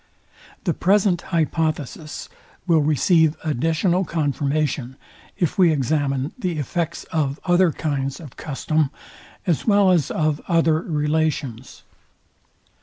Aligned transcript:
The 0.63 0.73
present 0.73 1.21
hypothesis 1.29 2.27
will 2.65 2.81
receive 2.81 3.37
additional 3.43 4.03
confirmation, 4.03 4.95
if 5.37 5.59
we 5.59 5.71
examine 5.71 6.31
the 6.39 6.57
effects 6.57 7.03
of 7.11 7.39
other 7.45 7.71
kinds 7.71 8.19
of 8.19 8.35
custom, 8.35 8.89
as 9.45 9.67
well 9.67 9.91
as 9.91 10.09
of 10.09 10.41
other 10.47 10.81
relations. 10.81 11.83